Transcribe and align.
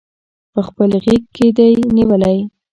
پخپل 0.53 0.91
غیږ 1.03 1.23
کې 1.35 1.47
دی 1.57 1.71
نیولي 1.95 2.37